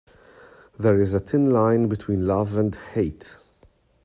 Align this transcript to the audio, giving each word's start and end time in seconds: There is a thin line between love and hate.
There 0.79 0.99
is 0.99 1.13
a 1.13 1.19
thin 1.19 1.51
line 1.51 1.87
between 1.87 2.25
love 2.25 2.57
and 2.57 2.73
hate. 2.73 3.37